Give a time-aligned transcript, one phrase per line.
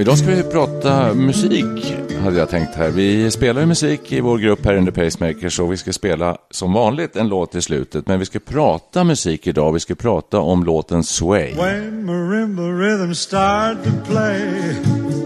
[0.00, 2.90] Idag ska vi prata musik, hade jag tänkt här.
[2.90, 6.72] Vi spelar ju musik i vår grupp här under Pacemakers och vi ska spela som
[6.72, 8.06] vanligt en låt i slutet.
[8.06, 9.72] Men vi ska prata musik idag.
[9.72, 11.54] Vi ska prata om låten Sway.
[11.54, 14.40] When marimba rhythm start to play,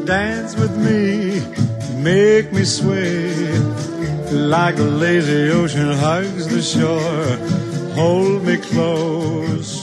[0.07, 1.41] dance with me,
[1.99, 3.31] make me sway,
[4.31, 7.37] like a lazy ocean hugs the shore.
[7.95, 9.82] Hold me close.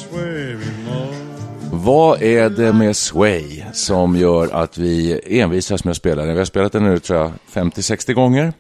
[1.84, 6.34] Vad är det med Sway som gör att vi envisas med att spela den?
[6.34, 8.54] Vi har spelat den nu tror jag 50-60 gånger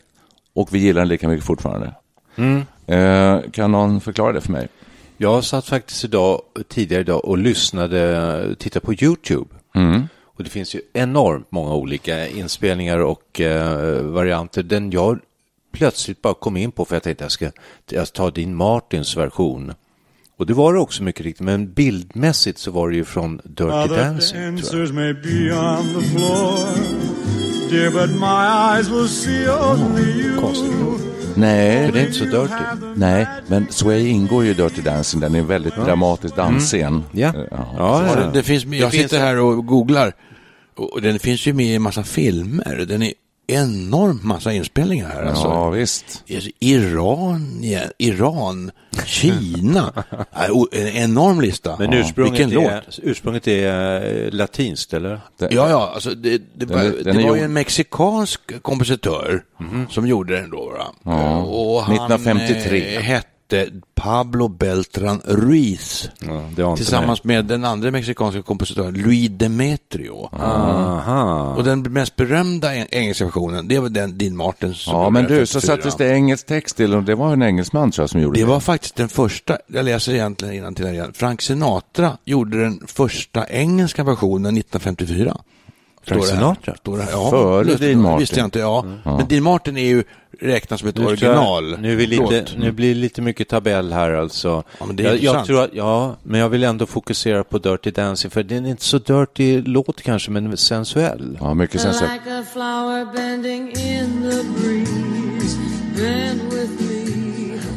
[0.53, 1.93] och vi gillar den lika mycket fortfarande.
[2.87, 4.67] Eh, kan någon förklara det för mig?
[5.17, 9.49] Jag satt faktiskt idag, tidigare idag och lyssnade, tittade på YouTube.
[10.23, 14.63] Och det finns ju enormt många olika inspelningar och eh, varianter.
[14.63, 15.19] Den jag
[15.71, 17.51] plötsligt bara kom in på för jag tänkte jag ska
[17.89, 19.73] jag ta din Martins version.
[20.39, 23.63] Och det var det också mycket riktigt, men bildmässigt så var det ju från Dirty
[23.63, 24.31] Other Dancing.
[24.31, 24.53] Tror jag.
[24.53, 26.67] dancers may be on the floor,
[27.71, 30.39] dear, but my eyes will see only you.
[30.41, 30.71] Konstigt.
[31.35, 32.53] Nej, För det är inte så dirty.
[32.95, 35.19] nej, men Sway ingår ju i Dirty Dancing.
[35.21, 37.03] Den är en väldigt dramatisk dansscen.
[37.11, 37.33] Ja.
[37.51, 38.25] Ja, så- ja.
[38.25, 40.13] Det, det finns, jag Det finns- sitter här och googlar
[40.75, 42.85] och den finns ju med i en massa filmer.
[42.87, 43.13] Den är
[43.49, 45.23] enormt massa inspelningar här.
[45.23, 45.43] Alltså.
[45.47, 46.23] Ja, visst.
[46.59, 47.63] Iran,
[47.97, 48.71] Iran,
[49.05, 49.93] Kina.
[50.71, 51.75] En enorm lista.
[51.79, 52.99] Men ursprunget, Vilken är, låt.
[53.03, 55.19] ursprunget är eh, latinskt, eller?
[55.39, 58.61] Det- Ja, ja, alltså det, det, Den var, det den är var ju en mexikansk
[58.61, 59.43] kompositör
[59.89, 60.73] som gjorde den då.
[61.03, 62.95] Ja, Och han 1953.
[62.95, 63.01] eh,
[63.53, 66.09] hette Pablo Beltran Ruiz.
[66.57, 70.29] Ja, Tillsammans med den andra mexikanska kompositören Luis Demetrio.
[70.31, 71.55] Aha.
[71.57, 74.77] Och den mest berömda eng- engelska versionen, det var den Dean Martins.
[74.79, 75.75] som Ja, men du, så 54.
[75.77, 78.43] sattes det engelsk text till och det var en engelsman tror jag som gjorde Det
[78.43, 78.49] det.
[78.49, 81.11] var faktiskt den första, jag läser egentligen innan till igen.
[81.15, 85.37] Frank Sinatra gjorde den första engelska versionen 1954.
[86.03, 86.25] Frank.
[86.25, 86.75] Sinatra?
[86.75, 87.11] Står det här.
[87.11, 88.19] Ja, Före det- Dean Martin.
[88.19, 88.85] visste jag inte, ja.
[89.03, 90.03] Men Dean Martin är ju
[90.41, 91.71] räknas som ett Nu original.
[91.71, 94.63] Jag, nu, vi lite, nu blir det lite mycket tabell här alltså.
[94.79, 97.57] Ja, men det är jag, jag tror att, ja, men jag vill ändå fokusera på
[97.57, 101.37] Dirty Dancing, för den är inte så dirty låt kanske, men sensuell.
[101.41, 102.13] Ja, mycket sensuellt.
[102.13, 102.43] Like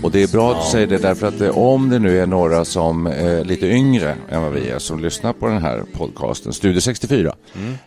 [0.03, 2.27] Och det är bra att du säger det därför att eh, om det nu är
[2.27, 6.53] några som är lite yngre än vad vi är som lyssnar på den här podcasten,
[6.53, 7.35] Studio 64,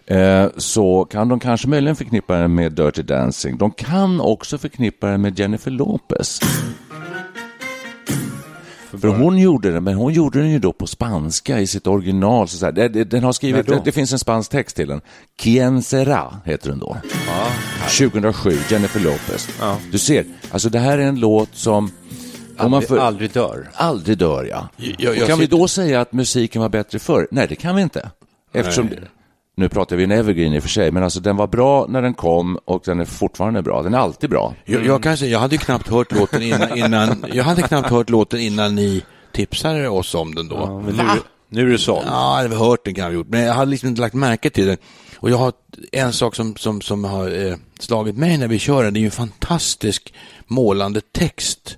[0.05, 3.57] eh, så kan de kanske möjligen förknippa den med Dirty Dancing.
[3.57, 6.39] De kan också förknippa den med Jennifer Lopez.
[9.01, 12.47] För hon gjorde den, men hon gjorde den ju då på spanska i sitt original.
[12.47, 15.01] Så så Den har skrivit, det, det finns en spansk text till den.
[15.39, 16.97] Quien será heter den då.
[17.99, 19.49] 2007, Jennifer Lopez.
[19.91, 21.91] Du ser, alltså det här är en låt som...
[22.59, 23.69] om man Aldrig, för- aldrig dör.
[23.73, 24.67] Aldrig dör, ja.
[24.97, 27.27] Jag- jag kan vi sitter- då säga att musiken var bättre förr?
[27.31, 28.09] Nej, det kan vi inte.
[28.53, 28.89] Eftersom,
[29.57, 32.01] nu pratar vi en evergreen i och för sig, men alltså den var bra när
[32.01, 33.83] den kom och den är fortfarande bra.
[33.83, 34.53] Den är alltid bra.
[34.65, 38.09] Jag, jag kan säga, jag hade knappt hört låten innan, innan, jag hade knappt hört
[38.09, 40.55] låten innan ni tipsade oss om den då.
[40.55, 41.03] Ja, men nu,
[41.49, 42.05] nu är det sålt.
[42.07, 44.13] Ja, jag har hört den kan jag ha gjort, men jag hade liksom inte lagt
[44.15, 44.77] märke till den.
[45.25, 45.53] Och jag har
[45.91, 49.01] en sak som, som, som har eh, slagit mig när vi kör den, det är
[49.01, 50.13] ju en fantastisk
[50.47, 51.77] målande text.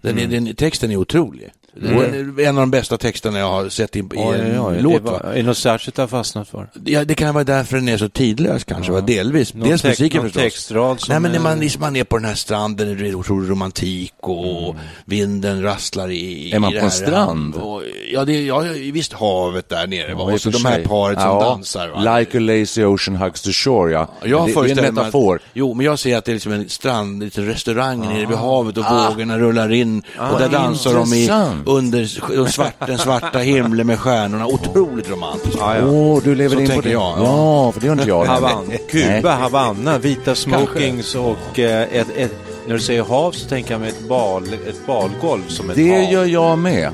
[0.00, 1.50] Den är, den, texten är otrolig.
[1.76, 4.76] Den- En av de bästa texterna jag har sett i, i en Oj, oj.
[4.80, 5.04] låt.
[5.04, 5.20] Det Va?
[5.24, 6.68] Är det något särskilt du har fastnat för?
[6.84, 9.00] Ja, det kan vara därför den är så tidlös kanske, va?
[9.00, 9.54] delvis.
[9.54, 10.42] Någon Dels text- musiken förstås.
[10.42, 13.08] textrad som Nej, men när är- man, liksom, man är på den här stranden, det
[13.08, 14.76] är otrolig romantik och Mm.
[15.04, 17.54] vinden rasslar i Är man i på en strand?
[17.54, 17.82] Och,
[18.12, 20.10] ja, det är, ja, visst havet där nere?
[20.10, 21.88] Ja, och så de här paret som Ja, dansar.
[21.88, 22.18] Va?
[22.18, 24.08] Like a lazy ocean hugs the shore, ja.
[24.24, 25.40] Jag det, det är en mig att- metafor.
[25.54, 28.76] Jo, men jag ser att det är liksom en strand, lite restaurang nere vid havet
[28.76, 29.08] och Ah.
[29.10, 30.02] vågorna rullar in.
[30.32, 31.26] och där dansar de i.
[31.66, 34.46] under den svarta himlen med stjärnorna.
[34.46, 35.58] Otroligt romantiskt.
[35.84, 36.90] Åh, du lever Så in på det.
[36.90, 37.16] jag, ja.
[37.18, 39.16] ja, för det gör inte jag.
[39.16, 42.34] Kuba, Havanna, vita smokings och eh, ett, ett,
[42.66, 46.02] när du säger hav så tänker jag mig ett, bal, ett balgolv som ett Det
[46.02, 46.12] hav.
[46.12, 46.90] gör jag med.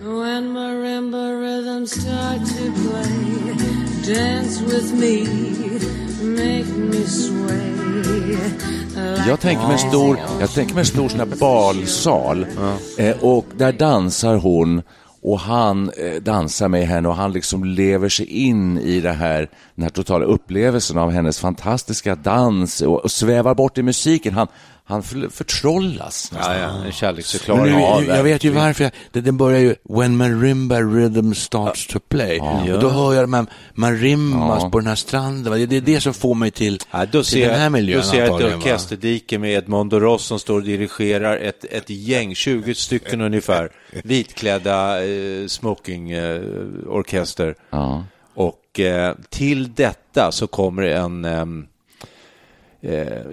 [0.00, 3.54] When marimba rhythms start to play,
[4.14, 5.26] dance with me,
[9.28, 12.46] Jag tänker mig en stor, jag tänker mig stor sån här balsal
[12.98, 14.82] eh, och där dansar hon
[15.22, 19.48] och han eh, dansar med henne och han liksom lever sig in i det här,
[19.74, 24.34] den här totala upplevelsen av hennes fantastiska dans och, och svävar bort i musiken.
[24.34, 24.46] Han,
[24.86, 26.32] han för, förtrollas.
[26.34, 26.92] Ja, ja, en
[27.56, 28.84] Men nu, Ja, jag vet ju varför.
[28.84, 32.40] Jag, det, den börjar ju When marimba rhythm starts to play.
[32.40, 34.70] Och då hör jag de här marimbas Ja.
[34.70, 35.52] på den här stranden.
[35.52, 38.00] Det, det är det som får mig till, Ja, då till ser, den här miljön
[38.00, 42.34] då ser jag ett orkesterdike med Edmondo Ross som står och dirigerar ett, ett gäng,
[42.34, 43.70] 20 stycken ungefär,
[44.04, 47.54] vitklädda eh, smokingorkester.
[47.70, 48.04] Ja.
[48.34, 51.64] Och eh, till detta så kommer en, ehm, eh,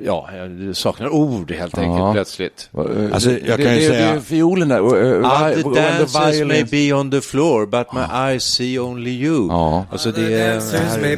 [0.06, 2.13] ja, jag saknar ord helt enkelt Ja.
[2.13, 2.69] plötsligt.
[3.13, 4.77] Alltså, jag det, kan ju det, säga- Det är fiolen där.
[4.77, 5.18] eh,
[5.56, 6.48] vi- the the dancers violin.
[6.48, 8.01] may be on the floor, but my
[8.31, 9.48] eyes see only you.
[9.48, 9.86] Ja.
[9.92, 10.59] Alltså det är...
[10.59, 11.18] the.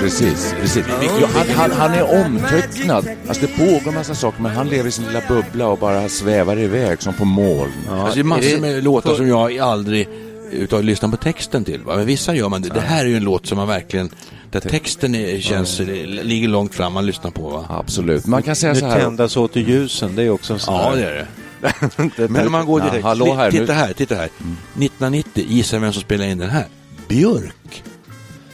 [0.00, 0.84] Precis, precis.
[1.20, 3.08] Ja, han, han, han är omtöcknad.
[3.28, 6.08] Alltså det pågår en massa saker, men han lever i sin lilla bubbla och bara
[6.08, 7.70] svävar iväg som på moln.
[7.90, 10.08] Alltså, det är massor med låtar som jag aldrig
[10.54, 11.80] utav lyssnar på texten till.
[11.82, 11.96] Va?
[11.96, 12.68] Men vissa gör man det.
[12.68, 14.10] Det här är ju en låt som man verkligen,
[14.50, 15.80] där texten är, känns,
[16.22, 17.48] ligger långt fram, man lyssnar på.
[17.48, 17.66] Va?
[17.68, 18.26] Absolut.
[18.26, 19.00] Man kan säga Nu så här.
[19.00, 22.28] tändas åter ljusen, det är också en sån Ja, här- det är det.
[22.28, 23.04] Men om man går Ja, direkt.
[23.04, 24.24] hallå här, titta nu- här, titta här.
[24.24, 26.64] 1990, gissa vem som spelade in den här?
[27.08, 27.82] Björk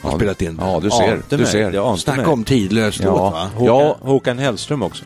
[0.01, 0.67] har Ja, spelat in den.
[0.67, 1.13] Ja, du ser.
[1.13, 1.95] Ante Du mig, ser.
[1.97, 3.05] Snacka om tidlös Ja.
[3.05, 3.49] låt va?
[3.55, 3.97] Håkan, Ja.
[4.01, 5.05] Håkan Hellström också.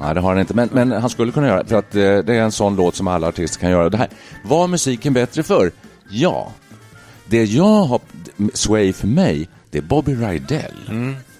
[0.00, 0.54] Nej, det har han inte.
[0.54, 3.08] Men, men han skulle kunna göra för att eh, det är en sån låt som
[3.08, 3.88] alla artister kan göra.
[3.90, 4.08] Det här.
[4.44, 5.72] Var musiken bättre för?
[6.10, 6.52] Ja.
[7.26, 8.00] Det jag har,
[8.54, 10.74] Sway för mig, det är Bobby Rydell.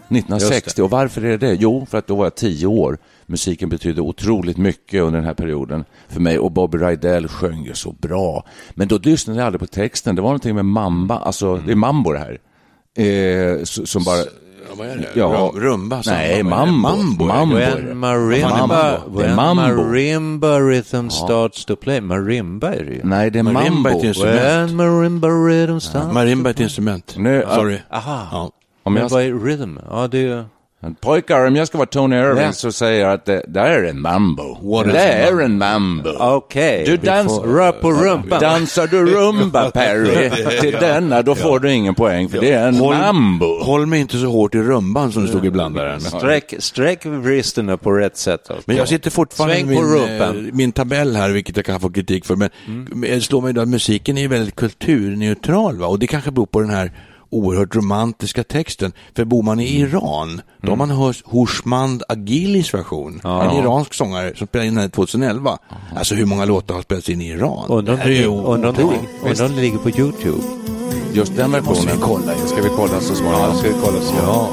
[0.08, 0.82] 1960.
[0.82, 1.54] Och varför är det det?
[1.54, 2.98] Jo, för att då var jag tio år.
[3.26, 7.74] Musiken betydde otroligt mycket under den här perioden för mig och Bobby Rydell sjöng ju
[7.74, 8.44] så bra.
[8.74, 10.16] Men då lyssnade jag aldrig på texten.
[10.16, 12.38] Det var någonting med mamba, alltså det är mambo det här.
[13.06, 14.24] Eh, som bara...
[14.68, 15.08] Ja, vad är det?
[15.14, 15.26] Ja.
[15.54, 16.02] Rum- Rumba?
[16.06, 16.88] Nej, mambo.
[16.88, 17.24] Mambo.
[17.24, 17.54] Mambo.
[17.56, 19.18] When marimba, Mambo.
[19.20, 19.62] When mambo.
[19.62, 22.00] marimba rhythm starts to play.
[22.00, 23.00] Marimba är det ju.
[23.04, 23.88] Nej, det är Marimba mambo.
[23.88, 24.40] är ett instrument.
[24.70, 27.14] When marimba rhythm starts Marimba är ett instrument.
[27.18, 27.78] Nu- Sorry.
[27.90, 28.28] Aha.
[28.32, 28.50] Ja.
[28.82, 29.78] Om Men jag, vad är rhythm?
[29.90, 30.44] Ja, det är...
[30.94, 32.52] pojkar, om jag ska vara Tony Irving Ja.
[32.52, 34.56] så säger jag att det, det är en mambo.
[34.76, 36.10] What det är en mambo.
[36.18, 36.82] Okej.
[36.86, 38.40] Du dans- Rör på rumpan.
[38.40, 40.30] Dansar du rumba, Perry,
[40.60, 43.58] till denna, då får du ingen poäng, för det är en mambo.
[43.62, 46.00] Håll mig inte så hårt i rumban som det stod i blandaren.
[46.00, 48.40] Sträck, sträck vristerna på rätt sätt.
[48.48, 48.54] då.
[48.64, 49.82] Men jag sitter fortfarande Sväng med på
[50.32, 52.36] min, eh, min tabell här, vilket jag kan få kritik för.
[52.36, 53.20] Men Mm.
[53.20, 55.76] slår mig då att musiken är väldigt kulturneutral.
[55.78, 55.86] Va?
[55.86, 56.92] Och det kanske beror på den här
[57.30, 58.92] oerhört romantiska texten.
[59.16, 59.88] För bor man i Mm.
[59.90, 63.20] Iran, då har man hört Hoshmand Agilis version.
[63.24, 65.58] En iransk sångare som spelade in den här 2011.
[65.96, 67.70] Alltså hur många låtar har spelats in i Iran?
[67.70, 68.00] Undrar om
[69.54, 70.42] Det ligger- på YouTube.
[71.12, 71.64] Just den versionen.
[71.76, 72.46] måste vi kolla ju.
[72.48, 73.54] Ska vi kolla så småningom?
[73.58, 74.14] ska vi kolla så.
[74.22, 74.50] Ja.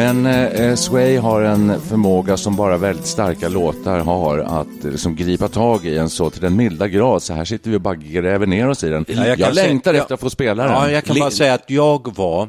[0.00, 5.16] Men eh, Sway har en förmåga som bara väldigt starka låtar har att eh, liksom
[5.16, 7.22] gripa tag i en så till den milda grad.
[7.22, 9.04] Så här sitter vi och bara gräver ner oss i den.
[9.08, 10.00] Ja, jag jag säga- längtar ja.
[10.00, 10.72] efter att få spela den.
[10.72, 12.48] Ja, jag kan bara säga att jag var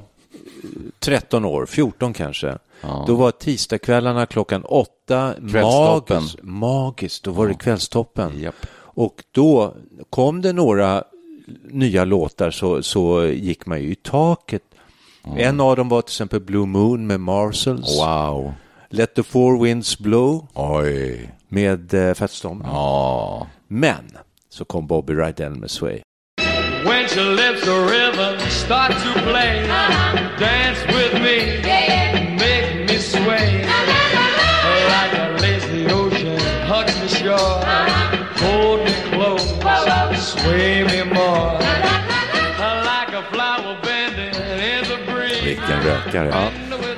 [1.00, 2.58] 13 år, 14 kanske.
[3.08, 6.17] Då var tisdagskvällarna klockan åtta Kvällstoppen.
[6.24, 6.39] magiskt.
[6.43, 8.39] Magiskt, då var det kvällstoppen.
[8.41, 8.55] Japp.
[8.74, 9.74] Och då
[10.10, 11.03] kom det några
[11.70, 14.62] nya låtar så, så gick man ju i taket.
[15.38, 18.00] En av dem var till exempel Blue Moon med Marshalls.
[18.00, 18.54] Wow.
[18.90, 21.30] Let the four winds blow Oj.
[21.50, 22.68] med uh, Fats Domino.
[22.70, 23.48] Ja.
[23.68, 24.18] Men
[24.50, 26.00] så kom Bobby Rydell med Sway.
[26.86, 29.68] When she lets the rhythm start to play,
[30.40, 31.62] dance with me,
[45.81, 46.51] rökare.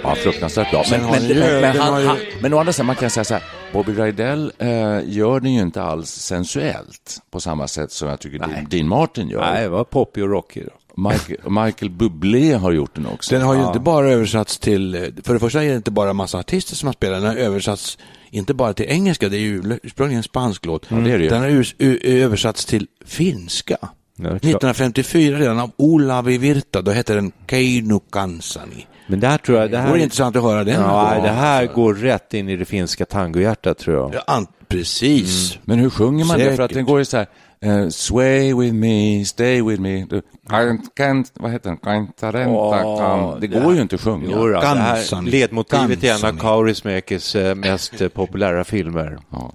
[0.03, 0.83] Ja, fruktansvärt bra.
[0.91, 3.43] Men, men, men, den han, han, men å andra sidan, man kan säga så här,
[3.73, 4.69] Bobby Rydell eh,
[5.05, 9.29] gör den ju inte alls sensuellt på samma sätt som jag tycker Dean, Dean Martin
[9.29, 9.41] gör.
[9.41, 10.65] Nej, det var poppig och rockig.
[10.65, 11.01] Då.
[11.09, 13.35] Michael, Michael Bublé har gjort den också.
[13.35, 16.13] Den har ju inte bara översatts till, eh, för det första är det inte bara
[16.13, 17.97] massa artister som har spelat, den har översatts
[18.29, 20.89] inte bara till engelska, det är ju ursprungligen en spansk låt.
[20.89, 21.29] det är det ju.
[21.29, 21.65] Den har
[22.05, 23.77] översatts till finska.
[24.15, 24.43] Ja, det är klart.
[24.43, 28.87] 1954 redan av Olavi Virta, då hette den Keinu Kansani.
[29.07, 29.71] Men där tror jag...
[29.71, 30.81] Det Det här, vore intressant att höra den.
[30.81, 34.21] ja, det här går rätt in i det finska tangohjärtat tror jag.
[34.27, 35.57] Ja, precis.
[35.63, 36.43] Men hur sjunger man det?
[36.43, 36.73] För att Säkert.
[36.75, 37.27] den går ju så här,
[37.61, 40.05] eh, sway with me, stay with me.
[40.09, 41.77] Du, kan, kan, vad heter den?
[41.77, 43.39] Kantarenta, kan.
[43.39, 44.25] Det går ju inte att sjunga.
[44.31, 46.37] Jo, det här ledmotivet i en av.
[46.39, 49.17] Kaurismäkis eh, mest eh, populära filmer.
[49.29, 49.53] Ja.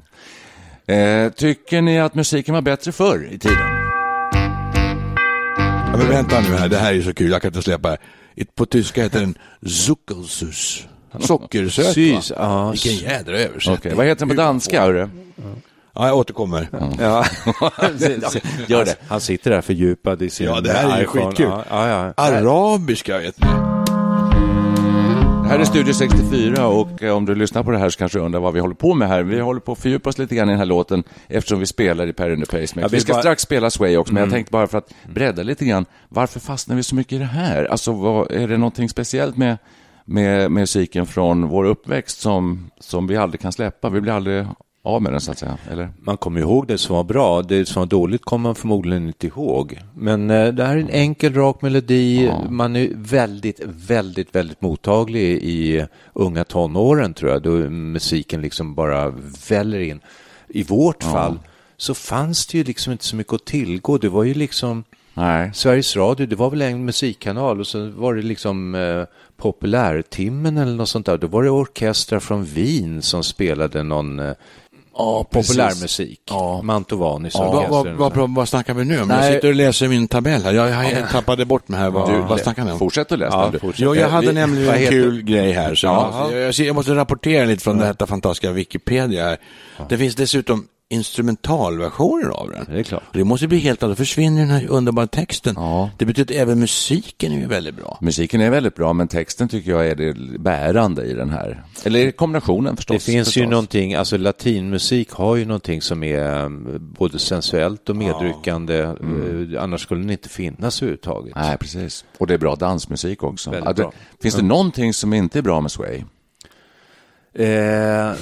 [0.94, 3.77] Eh, tycker ni att musiken var bättre förr i tiden?
[5.92, 8.44] Ja, men vänta nu här, det här är så kul, jag kan inte släppa det.
[8.54, 9.34] På tyska heter den
[9.66, 10.86] Zuckersus.
[11.20, 12.70] Sockersöt Sys, va?
[12.70, 13.76] Vilken jädra översättning.
[13.78, 14.80] Okej, vad heter den på danska?
[14.80, 15.08] Hörru?
[15.94, 16.68] Ja, jag återkommer.
[17.00, 17.24] Ja.
[18.66, 18.96] Gör det.
[19.08, 21.26] Han sitter där fördjupad i sin Ja, det här är ju iPhone.
[21.26, 21.46] skitkul.
[21.50, 22.12] Ja, ja, ja.
[22.24, 23.77] Arabiska vet ni.
[25.58, 28.24] Här är Studio 64 och eh, om du lyssnar på det här så kanske du
[28.24, 29.22] undrar vad vi håller på med här.
[29.22, 32.06] Vi håller på att fördjupa oss lite grann i den här låten eftersom vi spelar
[32.06, 32.80] i Per the Pacemaker.
[32.80, 34.94] Ja, vi vi ska bara- strax spela Sway också, men jag tänkte bara för att
[35.06, 35.86] bredda lite grann.
[36.08, 37.64] Varför fastnar vi så mycket i det här?
[37.64, 39.58] Alltså, vad, är det någonting speciellt med,
[40.04, 43.90] med musiken från vår uppväxt som, som vi aldrig kan släppa?
[43.90, 44.46] Vi blir aldrig
[44.88, 45.58] av med den, så att säga.
[45.70, 45.88] Eller?
[46.00, 47.42] Man kommer ihåg det som var bra.
[47.42, 49.78] Det som var dåligt kommer man förmodligen inte ihåg.
[49.94, 52.32] Men eh, det här är en enkel, rak melodi.
[52.50, 57.42] Man är väldigt, väldigt, väldigt mottaglig i unga tonåren tror jag.
[57.42, 59.14] Då musiken liksom bara
[59.48, 60.00] väller in.
[60.48, 61.38] I vårt fall
[61.76, 63.98] så fanns det ju liksom inte så mycket att tillgå.
[63.98, 64.84] Det var ju liksom
[65.18, 65.50] Nej.
[65.54, 69.04] Sveriges Radio, det var väl en musikkanal och så var det liksom eh,
[69.36, 71.18] populärtimmen eller något sånt där.
[71.18, 74.32] Då var det orkestrar från Wien som spelade någon eh,
[75.30, 76.20] populärmusik.
[76.30, 76.62] Ja.
[76.62, 79.10] Mantovani Ja, vad, vad, vad, vad, vad snackar vi nu om?
[79.10, 79.32] Jag Nej.
[79.34, 80.52] sitter och läser min tabell här.
[80.52, 81.90] Jag, jag, jag tappade bort mig här.
[81.90, 82.78] Vad, Du, vad snackar ni om?
[82.78, 83.36] Fortsätt att läsa.
[83.36, 83.58] Ja, du.
[83.58, 83.80] fortsätt.
[83.84, 85.74] Jo, jag hade vi- nämligen en kul grej här.
[85.74, 86.28] Så Ja.
[86.32, 89.38] jag, jag, jag måste rapportera lite från detta fantastiska Wikipedia här.
[89.88, 92.64] Det finns dessutom instrumentalversioner av den.
[92.68, 93.02] Det är klart.
[93.12, 93.98] Det måste bli helt annat.
[93.98, 95.54] Försvinner den här underbara texten.
[95.56, 95.90] Ja.
[95.98, 97.98] Det betyder att även musiken är ju väldigt bra.
[98.00, 101.64] Musiken är väldigt bra, men texten tycker jag är det bärande i den här.
[101.84, 103.04] Eller kombinationen förstås.
[103.04, 103.50] Det finns ju förstås.
[103.50, 108.78] någonting, alltså latinmusik har ju någonting som är eh, både sensuellt och medryckande.
[108.78, 111.34] Eh, Annars skulle den inte finnas överhuvudtaget.
[111.36, 112.04] Nej, precis.
[112.18, 113.50] Och det är bra dansmusik också.
[113.50, 113.92] Väldigt Ja, bra.
[114.22, 116.04] Finns det någonting som inte är bra med Sway?
[117.34, 118.12] Eh,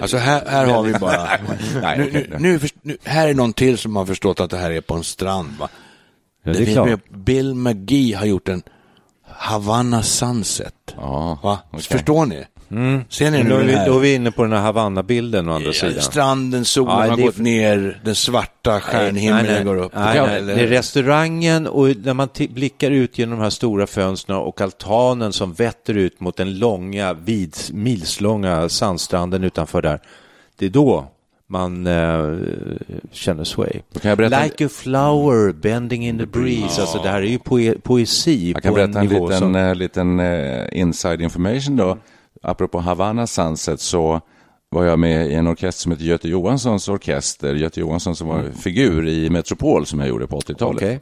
[0.00, 1.28] Alltså här, här har vi bara...
[1.82, 4.70] Nej, nu, nu, nu, nu, här är någon till som har förstått att det här
[4.70, 5.50] är på en strand.
[5.58, 5.68] Va?
[6.44, 7.08] Ja, det är finns klart.
[7.10, 8.62] Bill McGee har gjort en
[9.26, 10.74] Havana Sunset.
[10.96, 11.58] Va?
[11.70, 11.82] okej.
[11.82, 12.44] Förstår ni?
[13.08, 13.86] Ser ni nu då, är den vi, här?
[13.86, 16.02] då är vi inne på den här Havanna-bilden å andra Ja, sidan.
[16.02, 19.64] Stranden, solen Ja, har gått ner, den svarta stjärnhimlen nej, nej.
[19.64, 19.92] går upp.
[19.94, 20.36] Nej, nej.
[20.36, 24.60] Eller- Det är restaurangen och när man blickar ut genom de här stora fönstren och
[24.60, 30.00] altanen som vetter ut mot den långa, vid, milslånga sandstranden utanför där.
[30.58, 31.06] Det är då
[31.46, 32.34] man eh,
[33.12, 33.72] känner sway.
[33.92, 36.80] Då kan jag berätta- like a flower bending in the breeze.
[36.80, 39.56] Alltså det här är ju poe poesi Jag kan på berätta en nivå liten, som...
[39.56, 41.98] eh, liten eh, inside information då.
[42.44, 44.20] Apropå Havana Sunset så
[44.70, 47.54] var jag med i en orkester som heter Göte Johanssons orkester.
[47.54, 50.82] Göte Johansson som var figur i Metropol som jag gjorde på 80-talet.
[50.82, 51.00] Okej.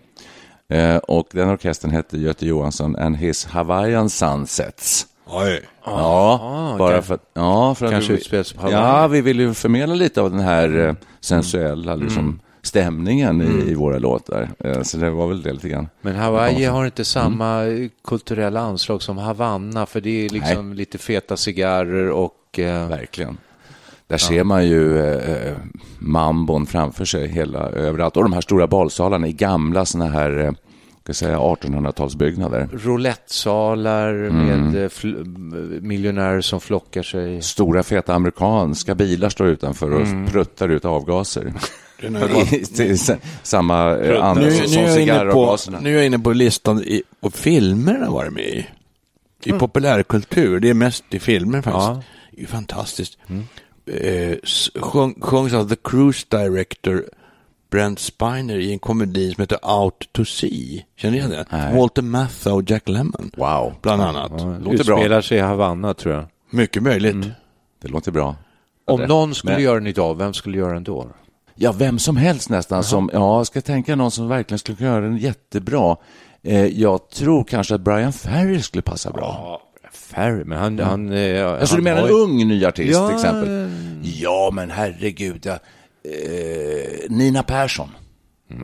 [0.78, 5.06] Eh, och den orkestern hette Göte Johansson and his Hawaiian Sunsets.
[5.26, 5.60] Oj.
[5.84, 7.02] Ja, bara okej.
[7.02, 7.30] för att...
[7.34, 9.08] Ja, för att Kanske sig på Ja, Hawaii.
[9.12, 13.98] vi vill ju förmedla lite av den här eh, sensuella liksom, stämningen i, i våra
[13.98, 14.48] låtar.
[14.58, 15.88] Eh, så det var väl det lite grann.
[16.00, 17.82] Men Hawaii har inte samma Mm.
[17.84, 22.58] eh, kulturella anslag som Havanna, för det är liksom lite feta cigarrer och...
[22.58, 23.36] Eh, Verkligen.
[24.06, 25.54] Där ser man ju eh,
[25.98, 28.16] mambon framför sig hela, överallt.
[28.16, 32.68] Och de här stora balsalarna i gamla såna här eh, ska jag säga 1800-talsbyggnader.
[32.72, 34.36] roulettesalar Mm.
[34.36, 37.42] med eh, fl- miljonärer som flockar sig.
[37.42, 40.26] Stora feta amerikanska bilar står utanför och Mm.
[40.26, 41.52] pruttar ut avgaser.
[42.02, 42.98] Den
[43.42, 45.80] Samma eh, andra nu, som, som är jag inne på, cigarravgaserna.
[45.80, 48.66] nu är jag inne på listan i, och filmer den har varit med i.
[49.44, 51.86] I populärkultur, det är mest i filmer faktiskt.
[51.86, 52.02] Ja.
[52.32, 53.18] Det är fantastiskt.
[53.86, 57.04] Eh, s- sjung, sjungs av The Cruise Director
[57.70, 60.82] Brent Spiner i en komedi som heter Out to Sea.
[60.96, 61.44] Känner ni igen det?
[61.50, 61.76] Nej.
[61.78, 63.30] Walter Matthau och Jack Lemmon.
[63.36, 63.74] Wow.
[63.82, 64.30] Bland annat.
[64.32, 64.98] Låter bra.
[64.98, 66.24] Utspelar sig i Havanna, tror jag.
[66.50, 67.16] Mycket möjligt.
[67.82, 68.36] Det låter bra.
[68.86, 71.06] Om det- någon skulle men- göra den idag, vem skulle göra den då?
[71.54, 72.84] Ja, vem som helst nästan.
[72.84, 75.96] Som, ja, ska tänka någon som verkligen skulle kunna göra den jättebra.
[76.42, 79.22] Eh, jag tror kanske att Brian Ferry skulle passa bra.
[79.82, 80.78] Ja, Ferry, men han...
[80.78, 83.70] han eh, Alltså du han menar har en ju- ung ny artist Ja, till exempel?
[84.02, 85.46] Ja, men herregud.
[85.46, 85.58] Ja.
[86.10, 87.88] Eh, Nina Persson.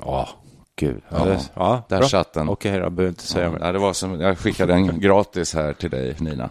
[0.04, 0.28] Ja,
[0.76, 1.02] gud.
[1.08, 2.08] Ja, ja, där bra.
[2.08, 2.48] satt den.
[2.48, 3.58] Okej, jag behöver inte säga mer.
[3.60, 6.50] Ja, det var som, jag skickade den gratis här till dig, Nina.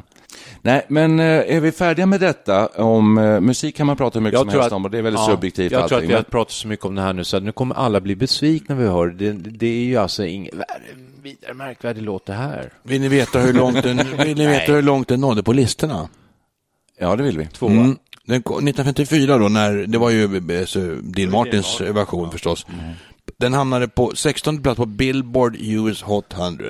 [0.61, 2.67] Nej, men eh, är vi färdiga med detta?
[2.67, 5.21] Om eh, musik kan man prata hur mycket som helst om och det är väldigt
[5.21, 6.09] ja, subjektivt Jag tror att allting.
[6.09, 8.15] vi har pratat så mycket om det här nu så att nu kommer alla bli
[8.15, 9.31] besvikna när vi hör det.
[9.31, 10.63] Det, är ju alltså ingen
[11.21, 12.73] vidare märkvärdig låt det här.
[12.83, 16.09] Vill ni veta hur långt den, vill ni veta hur långt den nådde på listorna?
[16.99, 17.45] Ja, det vill vi.
[17.45, 17.71] Tvåa.
[17.71, 17.97] Mm.
[18.25, 22.65] Den kom, 1954 då, när, det var ju eh, så, Dean Martins version förstås.
[23.37, 26.65] Den hamnade på 16 plats på Billboard US Hot 100.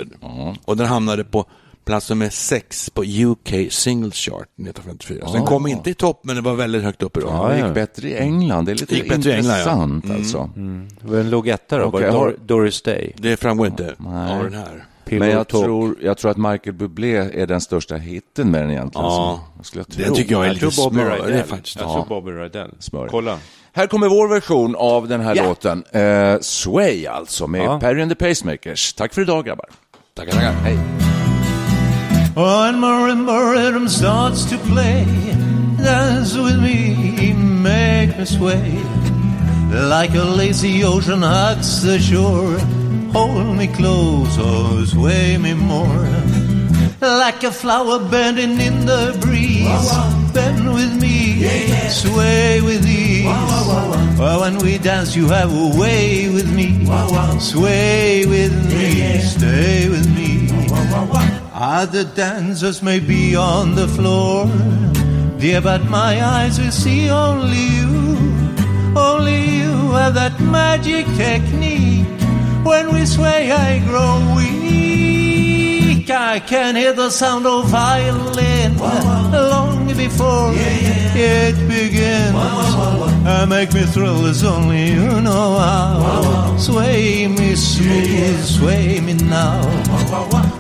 [0.65, 1.45] Och den hamnade på
[1.88, 5.27] plats nummer 6 på UK Singles Chart 1954.
[5.27, 7.27] Så den kom inte i topp, men det var väldigt högt uppe då.
[7.27, 8.65] Ja, det gick bättre i England.
[8.65, 9.58] Det är lite Det gick bättre i England, ja.
[9.60, 10.50] intressant alltså.
[11.01, 11.84] Vem låg etta då?
[11.86, 13.13] Okej, var det Doris Day?
[13.17, 14.38] Det framgår inte Nej.
[14.38, 14.86] av den här.
[15.06, 18.72] Pillow Men jag tror, jag tror att Michael Bublé är den största hitten med den
[18.72, 19.06] egentligen.
[19.08, 19.44] Ja.
[19.63, 20.03] Så, jag tro.
[20.06, 21.75] Den tycker jag är Jag lite smörig faktiskt.
[21.79, 21.94] Jag Ja.
[21.94, 22.72] tror Bobby Rydell.
[22.79, 23.08] Smör.
[23.08, 23.38] Kolla.
[23.74, 25.44] Här kommer vår version av den här Ja.
[25.44, 25.84] låten.
[25.91, 27.79] Eh, Sway alltså, med Ja.
[27.79, 28.94] Perry and the Pacemakers.
[28.94, 29.70] Tack för idag grabbar.
[30.15, 30.51] Tackar, tackar.
[30.51, 31.07] Hej.
[32.38, 35.06] When marimba rhythm starts to play,
[35.82, 38.79] dance with me, make me sway.
[39.72, 42.60] Like a lazy ocean hugs the shore,
[43.12, 46.06] hold me close or sway me more.
[47.01, 49.89] Like a flower bending in the breeze,
[50.32, 51.41] bend with me,
[51.89, 53.25] sway with ease.
[54.20, 56.86] When we dance, you have a way with me,
[57.39, 61.37] sway with me, stay with me.
[61.60, 64.46] Other dancers may be on the floor,
[65.40, 68.16] dear, but my eyes will see only you.
[68.96, 72.06] Only you have that magic technique.
[72.64, 76.12] When we sway, I grow weak.
[76.12, 82.36] I can hear the sound of violin long before it begins.
[83.26, 86.56] Uh, make me thrill as only you know how.
[86.60, 90.57] Sway me smooth, sway me now.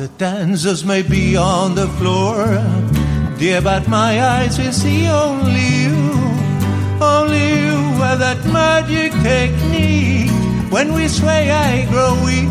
[0.00, 2.46] The dancers may be on the floor,
[3.38, 5.98] dear, but my eyes will see only you.
[7.04, 10.30] Only you have that magic technique.
[10.72, 12.48] When we sway, I grow weak.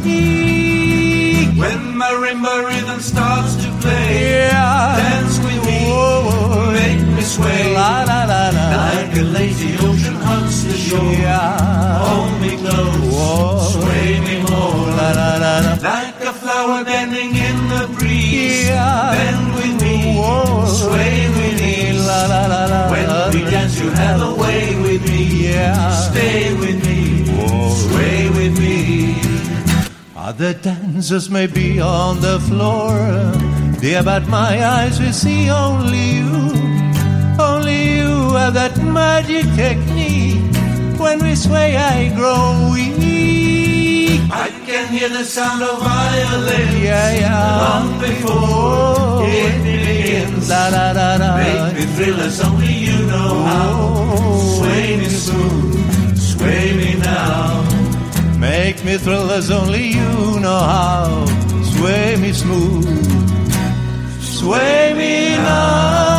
[1.58, 4.98] When marimba rhythm starts to play, Yeah.
[5.02, 6.72] dance with me, Whoa.
[6.72, 7.74] make me sway.
[7.74, 8.66] La la la la.
[8.94, 11.98] Like a lazy ocean hugs the shore, Yeah.
[12.06, 13.58] hold me close, Whoa.
[13.74, 14.86] sway me more.
[15.00, 15.74] La la la la.
[15.90, 16.19] Like
[16.60, 19.16] flower bending in the breeze, Yeah.
[19.16, 20.66] bend with me, Whoa.
[20.82, 22.06] sway with ease.
[22.08, 22.82] La la la la.
[22.94, 25.22] When we dance, you have a way with me.
[25.54, 25.92] Yeah.
[26.10, 27.00] Stay with me,
[27.86, 28.78] sway with me.
[30.30, 32.94] Other dancers may be on the floor,
[33.80, 36.34] dear, but my eyes will see only you.
[37.50, 40.44] Only you have that magic technique.
[41.04, 43.19] When we sway, I grow weak.
[44.32, 47.62] I can hear the sound of violin Yeah, yeah.
[47.66, 50.50] long before it begins.
[50.50, 51.38] La la la la.
[51.38, 54.38] Make me thrill as only you know how.
[54.58, 57.64] Sway me smooth, sway me now.
[58.38, 61.26] Make me thrill as only you know how.
[61.76, 62.86] Sway me smooth,
[64.22, 66.19] sway me now.